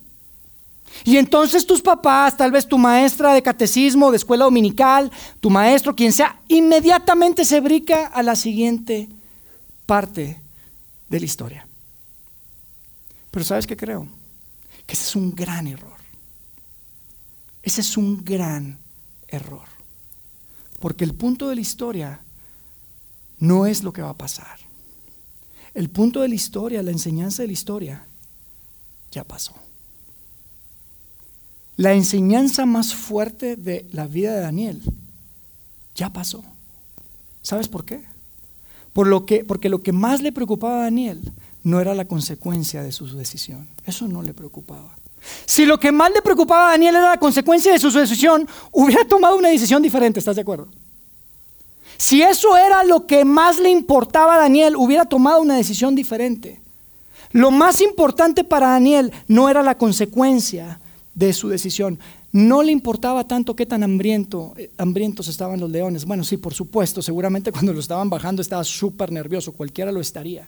[1.03, 5.95] Y entonces tus papás, tal vez tu maestra de catecismo, de escuela dominical, tu maestro,
[5.95, 9.09] quien sea, inmediatamente se brinca a la siguiente
[9.85, 10.41] parte
[11.09, 11.67] de la historia.
[13.31, 14.07] Pero ¿sabes qué creo?
[14.85, 15.97] Que ese es un gran error.
[17.61, 18.79] Ese es un gran
[19.27, 19.67] error.
[20.79, 22.21] Porque el punto de la historia
[23.39, 24.59] no es lo que va a pasar.
[25.73, 28.05] El punto de la historia, la enseñanza de la historia,
[29.11, 29.53] ya pasó.
[31.77, 34.81] La enseñanza más fuerte de la vida de Daniel
[35.95, 36.43] ya pasó.
[37.43, 38.03] ¿Sabes por qué?
[38.93, 41.21] Por lo que, porque lo que más le preocupaba a Daniel
[41.63, 43.67] no era la consecuencia de su decisión.
[43.85, 44.95] Eso no le preocupaba.
[45.45, 49.05] Si lo que más le preocupaba a Daniel era la consecuencia de su decisión, hubiera
[49.05, 50.67] tomado una decisión diferente, ¿estás de acuerdo?
[51.97, 56.61] Si eso era lo que más le importaba a Daniel, hubiera tomado una decisión diferente.
[57.31, 60.79] Lo más importante para Daniel no era la consecuencia,
[61.17, 61.97] de su decisión.
[62.31, 66.05] No le importaba tanto qué tan hambriento, eh, hambrientos estaban los leones.
[66.05, 70.47] Bueno, sí, por supuesto, seguramente cuando lo estaban bajando estaba súper nervioso, cualquiera lo estaría.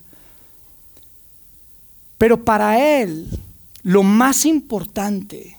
[2.20, 3.28] Pero para él,
[3.82, 5.58] lo más importante,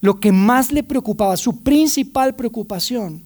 [0.00, 3.24] lo que más le preocupaba, su principal preocupación,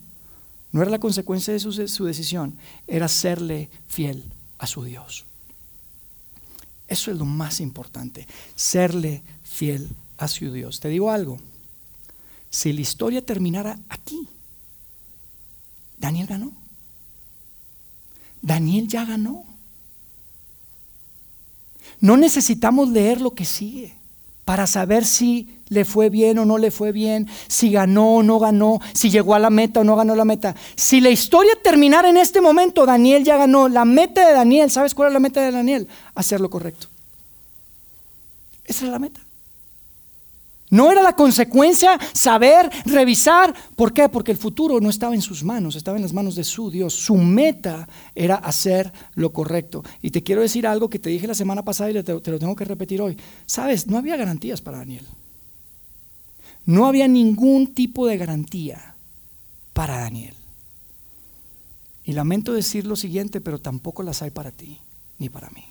[0.73, 4.25] no era la consecuencia de su, su decisión, era serle fiel
[4.57, 5.27] a su Dios.
[6.89, 10.81] Eso es lo más importante, serle fiel a su Dios.
[10.81, 11.39] Te digo algo,
[12.51, 14.29] si la historia terminara aquí,
[15.99, 16.53] Daniel ganó.
[18.43, 19.45] Daniel ya ganó.
[22.01, 23.95] No necesitamos leer lo que sigue
[24.45, 28.39] para saber si le fue bien o no le fue bien, si ganó o no
[28.39, 30.55] ganó, si llegó a la meta o no ganó la meta.
[30.77, 33.69] Si la historia terminara en este momento, Daniel ya ganó.
[33.69, 35.89] La meta de Daniel, ¿sabes cuál es la meta de Daniel?
[36.15, 36.89] Hacer lo correcto.
[38.65, 39.24] Esa es la meta.
[40.75, 43.55] No era la consecuencia saber, revisar.
[43.77, 44.09] ¿Por qué?
[44.09, 46.93] Porque el futuro no estaba en sus manos, estaba en las manos de su Dios.
[46.93, 49.85] Su meta era hacer lo correcto.
[50.03, 52.57] Y te quiero decir algo que te dije la semana pasada y te, lo tengo
[52.57, 53.17] que repetir hoy.
[53.47, 55.07] Sabes, no había garantías para Daniel.
[56.67, 58.97] No había ningún tipo de garantía
[59.75, 60.35] para Daniel.
[62.03, 64.81] Y lamento decir lo siguiente, pero tampoco las hay para ti
[65.21, 65.67] ni para mí.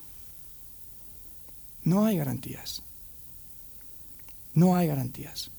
[1.83, 2.83] No hay garantías.
[4.53, 5.49] No hay garantías.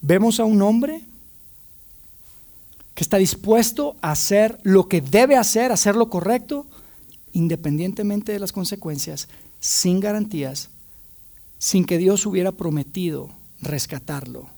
[0.00, 1.02] Vemos a un hombre
[2.94, 6.66] que está dispuesto a hacer lo que debe hacer, hacer lo correcto,
[7.32, 9.28] independientemente de las consecuencias,
[9.60, 10.70] sin garantías,
[11.58, 14.48] sin que Dios hubiera prometido rescatarlo.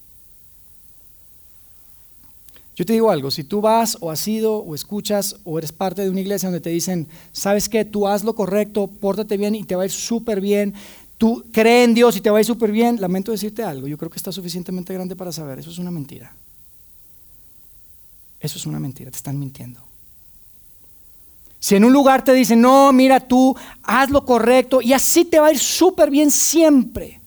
[2.76, 6.02] Yo te digo algo, si tú vas o has ido o escuchas o eres parte
[6.02, 9.64] de una iglesia donde te dicen, sabes que tú haz lo correcto, pórtate bien y
[9.64, 10.74] te va a ir súper bien,
[11.18, 13.98] tú crees en Dios y te va a ir súper bien, lamento decirte algo, yo
[13.98, 16.34] creo que está suficientemente grande para saber, eso es una mentira.
[18.38, 19.82] Eso es una mentira, te están mintiendo.
[21.58, 25.40] Si en un lugar te dicen, no, mira tú, haz lo correcto y así te
[25.40, 27.20] va a ir súper bien siempre,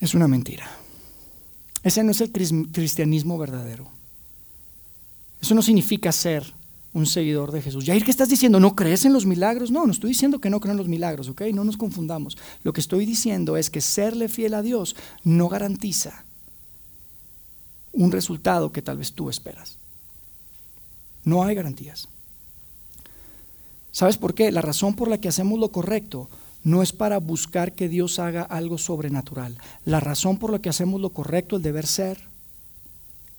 [0.00, 0.68] es una mentira.
[1.82, 3.88] Ese no es el cristianismo verdadero.
[5.40, 6.52] Eso no significa ser
[6.96, 7.84] un seguidor de Jesús.
[7.84, 8.58] Yair, ¿qué estás diciendo?
[8.58, 9.70] ¿No crees en los milagros?
[9.70, 11.42] No, no estoy diciendo que no creo en los milagros, ¿ok?
[11.52, 12.38] No nos confundamos.
[12.62, 16.24] Lo que estoy diciendo es que serle fiel a Dios no garantiza
[17.92, 19.76] un resultado que tal vez tú esperas.
[21.22, 22.08] No hay garantías.
[23.92, 24.50] ¿Sabes por qué?
[24.50, 26.30] La razón por la que hacemos lo correcto
[26.64, 29.58] no es para buscar que Dios haga algo sobrenatural.
[29.84, 32.18] La razón por la que hacemos lo correcto, el deber ser,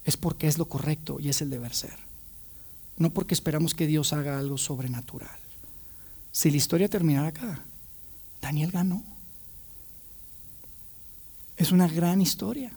[0.06, 2.07] es porque es lo correcto y es el deber ser
[2.98, 5.40] no porque esperamos que Dios haga algo sobrenatural.
[6.32, 7.64] Si la historia terminara acá,
[8.42, 9.04] Daniel ganó.
[11.56, 12.72] Es una gran historia.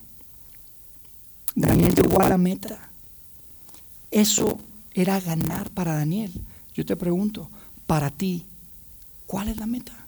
[1.54, 2.90] Daniel llegó a la meta.
[4.11, 4.59] Eso
[4.92, 6.33] era ganar para Daniel.
[6.74, 7.50] Yo te pregunto,
[7.87, 8.46] para ti,
[9.26, 10.06] ¿cuál es la meta?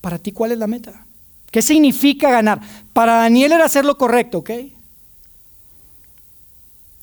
[0.00, 1.06] Para ti, ¿cuál es la meta?
[1.50, 2.60] ¿Qué significa ganar?
[2.92, 4.50] Para Daniel era hacer lo correcto, ¿ok?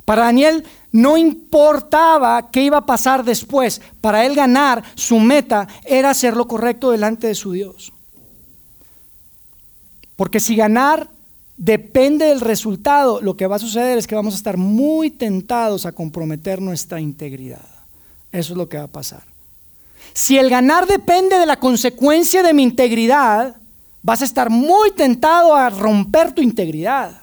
[0.06, 3.82] Para Daniel no importaba qué iba a pasar después.
[4.02, 7.94] Para él ganar, su meta era hacer lo correcto delante de su Dios.
[10.16, 11.08] Porque si ganar
[11.58, 15.86] depende del resultado, lo que va a suceder es que vamos a estar muy tentados
[15.86, 17.66] a comprometer nuestra integridad.
[18.32, 19.24] Eso es lo que va a pasar.
[20.13, 23.56] Si el ganar depende de la consecuencia de mi integridad,
[24.02, 27.22] vas a estar muy tentado a romper tu integridad.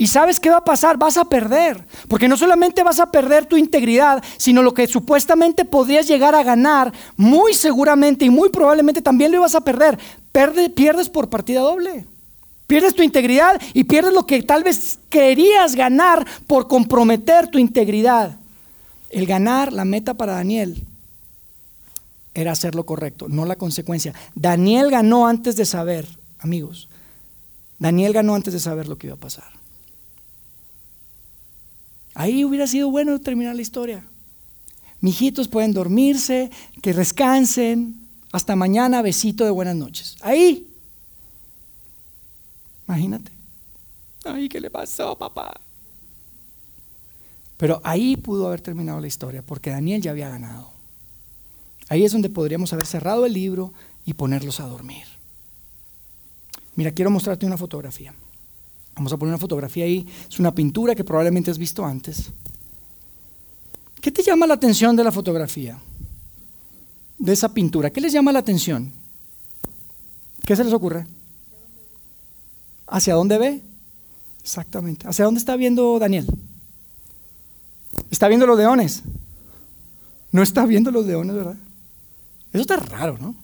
[0.00, 0.96] ¿Y sabes qué va a pasar?
[0.96, 1.84] Vas a perder.
[2.06, 6.44] Porque no solamente vas a perder tu integridad, sino lo que supuestamente podrías llegar a
[6.44, 9.98] ganar, muy seguramente y muy probablemente también lo ibas a perder.
[10.76, 12.04] pierdes por partida doble.
[12.68, 18.36] Pierdes tu integridad y pierdes lo que tal vez querías ganar por comprometer tu integridad.
[19.10, 20.80] El ganar, la meta para Daniel,
[22.34, 24.14] era hacer lo correcto, no la consecuencia.
[24.36, 26.06] Daniel ganó antes de saber,
[26.38, 26.88] amigos,
[27.80, 29.58] Daniel ganó antes de saber lo que iba a pasar.
[32.18, 34.04] Ahí hubiera sido bueno terminar la historia.
[35.00, 36.50] Mijitos pueden dormirse,
[36.82, 38.08] que descansen.
[38.32, 40.16] Hasta mañana, besito de buenas noches.
[40.22, 40.66] Ahí.
[42.88, 43.30] Imagínate.
[44.24, 45.60] Ay, ¿qué le pasó, papá?
[47.56, 50.72] Pero ahí pudo haber terminado la historia, porque Daniel ya había ganado.
[51.88, 53.72] Ahí es donde podríamos haber cerrado el libro
[54.04, 55.06] y ponerlos a dormir.
[56.74, 58.12] Mira, quiero mostrarte una fotografía.
[58.98, 60.04] Vamos a poner una fotografía ahí.
[60.28, 62.32] Es una pintura que probablemente has visto antes.
[64.00, 65.78] ¿Qué te llama la atención de la fotografía?
[67.16, 67.90] De esa pintura.
[67.90, 68.92] ¿Qué les llama la atención?
[70.44, 71.06] ¿Qué se les ocurre?
[72.88, 73.62] ¿Hacia dónde ve?
[74.42, 75.06] Exactamente.
[75.06, 76.26] ¿Hacia dónde está viendo Daniel?
[78.10, 79.04] ¿Está viendo los leones?
[80.32, 81.56] No está viendo los leones, ¿verdad?
[82.52, 83.36] Eso está raro, ¿no?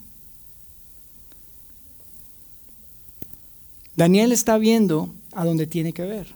[3.95, 6.35] Daniel está viendo a donde tiene que ver.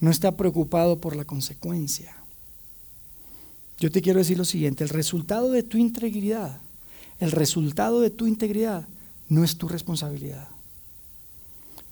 [0.00, 2.14] No está preocupado por la consecuencia.
[3.78, 6.60] Yo te quiero decir lo siguiente, el resultado de tu integridad,
[7.20, 8.86] el resultado de tu integridad
[9.28, 10.48] no es tu responsabilidad.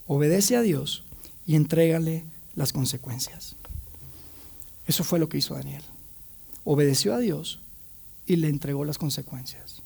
[0.05, 1.03] Obedece a Dios
[1.45, 3.55] y entrégale las consecuencias.
[4.85, 5.83] Eso fue lo que hizo Daniel.
[6.63, 7.59] Obedeció a Dios
[8.25, 9.81] y le entregó las consecuencias.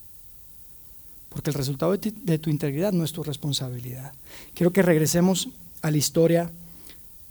[1.29, 4.13] Porque el resultado de tu integridad no es tu responsabilidad.
[4.53, 5.49] Quiero que regresemos
[5.81, 6.51] a la historia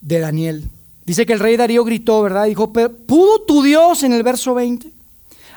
[0.00, 0.68] de Daniel.
[1.04, 2.46] Dice que el rey Darío gritó, ¿verdad?
[2.46, 4.90] Dijo, ¿pudo tu Dios en el verso 20,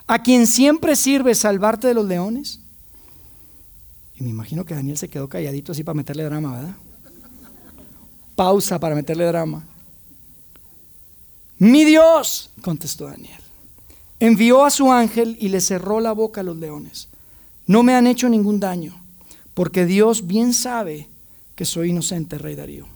[0.08, 2.60] a quien siempre sirve salvarte de los leones?
[4.16, 6.76] Y me imagino que Daniel se quedó calladito así para meterle drama, ¿verdad?
[8.36, 9.64] Pausa para meterle drama.
[11.60, 13.40] Mi Dios, contestó Daniel,
[14.20, 17.10] envió a su ángel y le cerró la boca a los leones.
[17.68, 19.00] No me han hecho ningún daño,
[19.54, 21.08] porque Dios bien sabe
[21.56, 22.88] que soy inocente, rey Darío.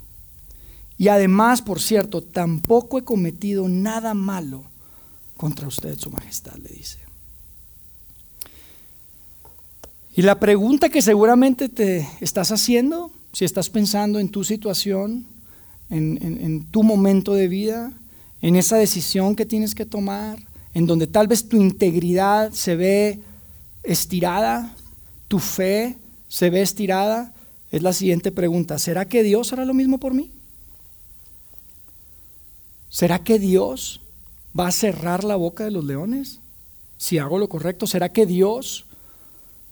[0.98, 4.64] Y además, por cierto, tampoco he cometido nada malo
[5.36, 6.98] contra usted, su majestad, le dice.
[10.16, 15.28] Y la pregunta que seguramente te estás haciendo, si estás pensando en tu situación,
[15.92, 17.94] en, en, tu momento de vida,
[18.42, 20.40] en esa decisión que tienes que tomar,
[20.74, 23.20] en donde tal vez tu integridad se ve
[23.84, 24.76] estirada,
[25.28, 27.34] tu fe se ve estirada,
[27.72, 28.80] es la siguiente pregunta.
[28.80, 30.32] ¿Será que Dios hará lo mismo por mí?
[32.90, 34.02] ¿Será que Dios
[34.58, 36.40] va a cerrar la boca de los leones
[36.98, 37.86] si hago lo correcto?
[37.88, 38.86] ¿Será que Dios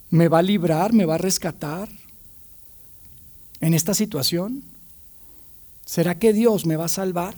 [0.10, 1.90] me va a librar, me va a rescatar
[3.62, 4.64] en esta situación?
[5.86, 7.36] ¿Será que Dios me va a salvar?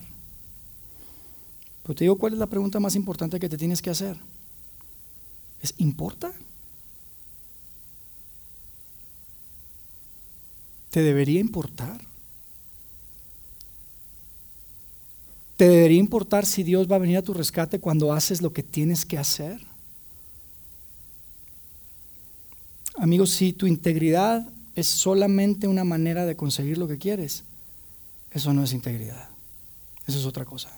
[1.84, 4.17] Pero te digo cuál es la pregunta más importante que te tienes que hacer.
[5.62, 6.34] ¿Es importa?
[10.89, 12.02] ¿Te debería importar?
[15.58, 18.63] ¿Te debería importar si Dios va a venir a tu rescate cuando haces lo que
[18.63, 19.60] tienes que hacer?
[22.95, 27.43] Amigos, si tu integridad es solamente una manera de conseguir lo que quieres,
[28.32, 29.30] eso no es integridad.
[30.05, 30.72] Eso es otra cosa.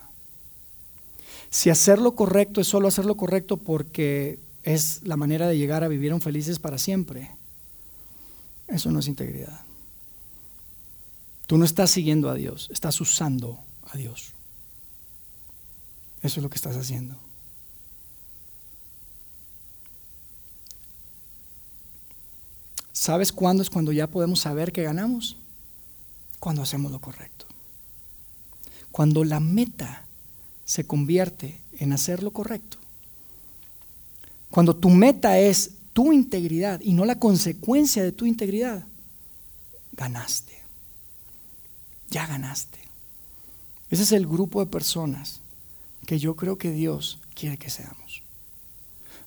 [1.49, 5.83] Si hacer lo correcto es solo hacer lo correcto porque es la manera de llegar
[5.83, 7.31] a vivir felices para siempre,
[8.67, 9.68] eso no es integridad.
[11.49, 14.33] Tú no estás siguiendo a Dios, estás usando a Dios.
[16.21, 17.17] Eso es lo que estás haciendo.
[22.91, 25.37] ¿Sabes cuándo es cuando ya podemos saber que ganamos?
[26.39, 27.47] Cuando hacemos lo correcto.
[28.91, 30.05] Cuando la meta
[30.65, 32.77] se convierte en hacer lo correcto,
[34.51, 38.85] cuando tu meta es tu integridad y no la consecuencia de tu integridad,
[39.93, 40.59] ganaste.
[42.09, 42.79] Ya ganaste.
[43.89, 45.41] Ese es el grupo de personas
[46.05, 48.23] que yo creo que Dios quiere que seamos.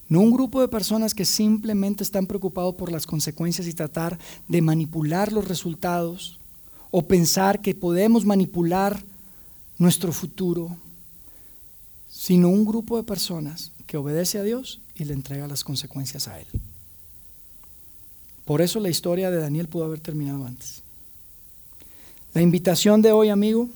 [0.08, 4.18] No un grupo de personas que simplemente están preocupados por las consecuencias y tratar
[4.48, 6.38] de manipular los resultados
[6.90, 9.02] o pensar que podemos manipular
[9.78, 10.76] nuestro futuro,
[12.08, 16.38] sino un grupo de personas que obedece a Dios y le entrega las consecuencias a
[16.38, 16.46] Él.
[18.44, 20.82] Por eso la historia de Daniel pudo haber terminado antes.
[22.34, 23.68] La invitación de hoy, amigo,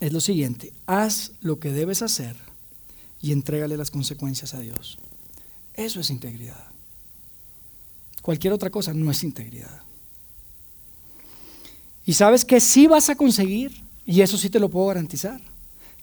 [0.00, 0.72] es lo siguiente.
[0.86, 2.36] Haz lo que debes hacer
[3.20, 4.98] y entrégale las consecuencias a Dios.
[5.74, 6.64] Eso es integridad.
[8.22, 9.82] Cualquier otra cosa no es integridad.
[12.04, 15.40] Y sabes que sí vas a conseguir, y eso sí te lo puedo garantizar,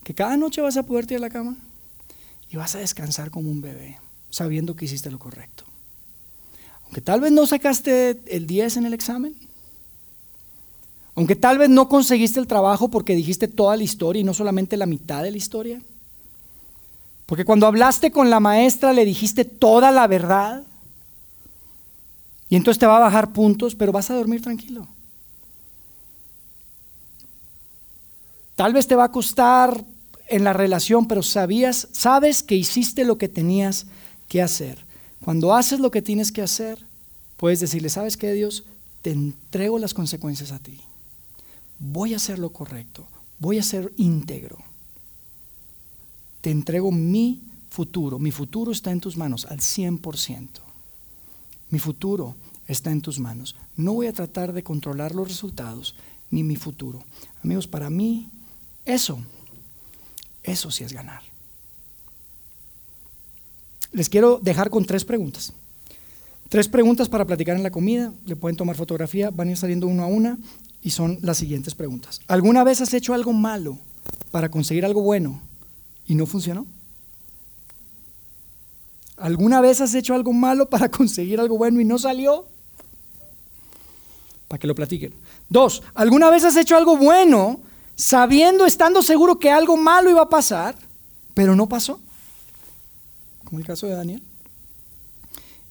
[0.04, 1.58] que cada noche vas a poder ir a la cama
[2.50, 4.00] y vas a descansar como un bebé,
[4.30, 5.64] sabiendo que hiciste lo correcto.
[6.84, 9.36] Aunque tal vez no sacaste el 10 en el examen,
[11.16, 14.76] aunque tal vez no conseguiste el trabajo porque dijiste toda la historia y no solamente
[14.76, 15.82] la mitad de la historia.
[17.26, 20.64] Porque cuando hablaste con la maestra le dijiste toda la verdad.
[22.50, 24.88] Y entonces te va a bajar puntos, pero vas a dormir tranquilo.
[28.56, 29.86] Tal vez te va a costar
[30.28, 33.88] en la relación, pero sabías, sabes que hiciste lo que tenías
[34.28, 34.86] que hacer.
[35.24, 36.86] Cuando haces lo que tienes que hacer,
[37.38, 38.66] puedes decirle, ¿sabes qué, Dios?
[39.02, 40.82] Te entrego las consecuencias a ti
[41.80, 43.08] voy a hacer lo correcto,
[43.40, 44.58] voy a ser íntegro.
[46.42, 50.48] Te entrego mi futuro, mi futuro está en tus manos al 100%.
[51.70, 52.36] Mi futuro
[52.68, 53.56] está en tus manos.
[53.76, 55.96] No voy a tratar de controlar los resultados
[56.30, 57.04] ni mi futuro.
[57.44, 58.30] Amigos, para mí
[58.86, 59.20] eso,
[60.44, 61.22] eso sí es ganar.
[63.92, 65.54] Les quiero dejar con tres preguntas.
[66.50, 68.14] Tres preguntas para platicar en la comida.
[68.26, 70.38] Le pueden tomar fotografía, van a ir saliendo uno a una
[70.86, 72.22] y son las siguientes preguntas.
[72.28, 73.80] ¿Alguna vez has hecho algo malo
[74.30, 75.42] para conseguir algo bueno
[76.06, 76.68] y no funcionó?
[79.18, 82.46] ¿Alguna vez has hecho algo malo para conseguir algo bueno y no salió?
[84.48, 85.12] Para que lo platiquen.
[85.50, 87.62] Dos, ¿alguna vez has hecho algo bueno
[87.96, 90.76] sabiendo, estando seguro que algo malo iba a pasar,
[91.34, 92.00] pero no pasó?
[93.44, 94.22] Como el caso de Daniel.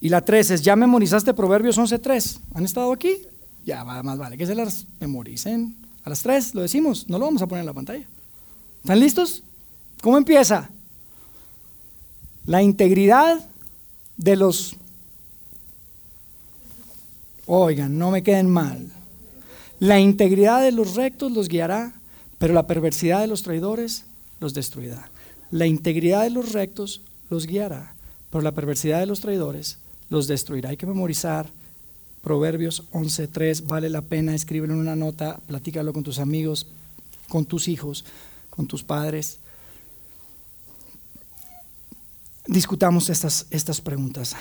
[0.01, 2.39] Y la tres es, ¿ya memorizaste Proverbios 11.3?
[2.53, 3.25] ¿Han estado aquí?
[3.65, 5.75] Ya, más vale que se las memoricen.
[6.03, 8.05] A las tres lo decimos, no lo vamos a poner en la pantalla.
[8.83, 9.43] ¿Están listos?
[10.01, 10.69] ¿Cómo empieza?
[12.45, 13.43] La integridad
[14.17, 14.75] de los...
[17.47, 18.91] Oigan, no me queden mal.
[19.79, 21.93] La integridad de los rectos los guiará,
[22.37, 24.05] pero la perversidad de los traidores
[24.39, 25.09] los destruirá.
[25.49, 27.01] La integridad de los rectos
[27.31, 27.95] los guiará,
[28.29, 30.69] pero la perversidad de los traidores los destruirá.
[30.69, 31.47] Hay que memorizar
[32.25, 36.65] Proverbios 11.3, vale la pena, escríbelo en una nota, platícalo con tus amigos,
[37.29, 38.03] con tus hijos,
[38.49, 39.37] con tus padres.
[42.47, 44.35] Discutamos estas, estas preguntas.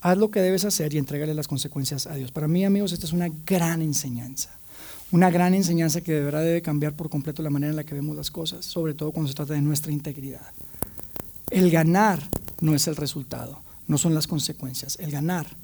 [0.00, 2.32] Haz lo que debes hacer y entrégale las consecuencias a Dios.
[2.32, 4.48] Para mí, amigos, esta es una gran enseñanza.
[5.12, 7.94] Una gran enseñanza que de verdad debe cambiar por completo la manera en la que
[7.94, 10.50] vemos las cosas, sobre todo cuando se trata de nuestra integridad.
[11.50, 12.26] El ganar
[12.62, 14.96] no es el resultado, no son las consecuencias.
[14.98, 15.62] El ganar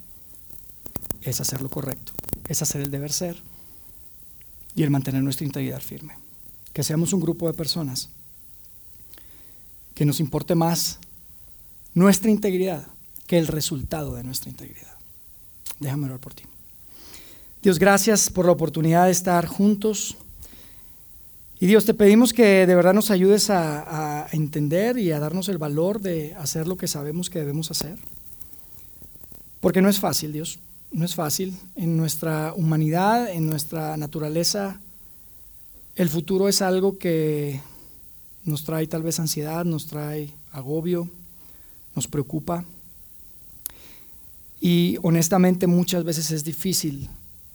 [1.21, 2.13] es hacer lo correcto,
[2.47, 3.41] es hacer el deber ser
[4.75, 6.15] y el mantener nuestra integridad firme.
[6.73, 8.09] Que seamos un grupo de personas
[9.93, 10.99] que nos importe más
[11.93, 12.87] nuestra integridad
[13.27, 14.95] que el resultado de nuestra integridad.
[15.79, 16.43] Déjame orar por ti.
[17.61, 20.17] Dios, gracias por la oportunidad de estar juntos.
[21.59, 25.47] Y Dios, te pedimos que de verdad nos ayudes a, a, entender y a darnos
[25.49, 27.99] el valor de hacer lo que sabemos que debemos hacer.
[29.59, 30.59] Porque no es fácil, Dios
[30.91, 31.57] no es fácil.
[31.75, 34.81] En nuestra humanidad, en nuestra naturaleza,
[35.95, 37.61] el futuro es algo que
[38.43, 41.09] nos trae tal vez ansiedad, nos trae agobio,
[41.95, 42.65] nos preocupa.
[44.59, 47.09] Y honestamente muchas veces es difícil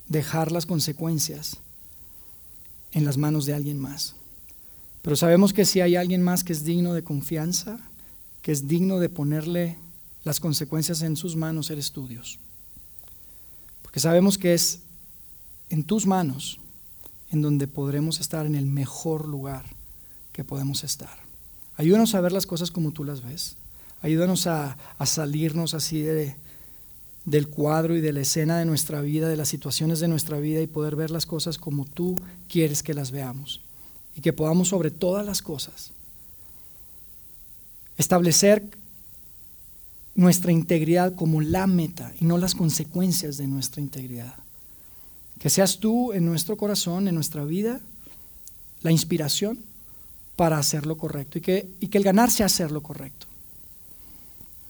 [0.09, 1.59] dejar las consecuencias
[2.93, 4.17] en las manos de alguien más.
[5.03, 7.79] Pero sabemos que si hay alguien más que es digno de confianza,
[8.43, 9.77] que es digno de ponerle
[10.25, 12.41] las consecuencias en sus manos, eres tú, Dios
[13.97, 14.81] que sabemos que es
[15.71, 16.61] en tus manos
[17.33, 19.65] en donde podremos estar en el mejor lugar
[20.35, 21.19] que podemos estar.
[21.79, 23.57] Ayúdanos a ver las cosas como tú las ves.
[24.03, 24.77] Ayúdanos a,
[25.07, 26.37] salirnos así de,
[27.25, 30.61] del cuadro y de la escena de nuestra vida, de las situaciones de nuestra vida
[30.61, 32.21] y poder ver las cosas como tú
[32.51, 33.63] quieres que las veamos.
[34.15, 35.93] Y que podamos sobre todas las cosas
[37.97, 38.69] establecer
[40.17, 44.35] nuestra integridad como la meta y no las consecuencias de nuestra integridad.
[45.39, 47.81] Que seas tú en nuestro corazón, en nuestra vida,
[48.81, 49.59] la inspiración
[50.35, 53.27] para hacer lo correcto y que, y que el ganar sea hacer lo correcto.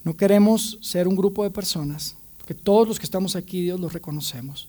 [0.04, 3.92] No queremos ser un grupo de personas, porque todos los que estamos aquí, Dios los
[3.92, 4.68] reconocemos.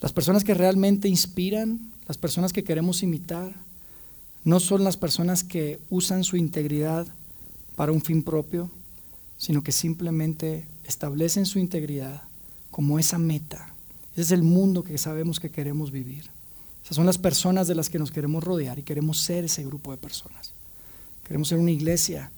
[0.00, 3.54] Las personas que realmente inspiran, las personas que queremos imitar,
[4.44, 7.06] no son las personas que usan su integridad
[7.74, 8.70] para un fin propio,
[9.36, 12.22] sino que simplemente establecen su integridad
[12.70, 13.74] como esa meta.
[14.12, 16.30] Ese es el mundo que sabemos que queremos vivir.
[16.84, 19.90] Esas son las personas de las que nos queremos rodear y queremos ser ese grupo
[19.90, 20.52] de personas.
[21.24, 22.30] Queremos ser una iglesia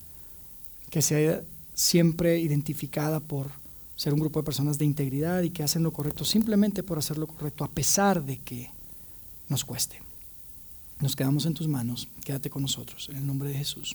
[0.91, 1.43] que sea
[1.75, 3.51] siempre identificada por
[3.95, 7.19] ser un grupo de personas de integridad y que hacen lo correcto simplemente por hacer
[7.19, 8.71] lo correcto, a pesar de que
[9.49, 10.01] nos cueste.
[11.01, 13.95] Nos quedamos en tus manos, quédate con nosotros, en el nombre de Jesús.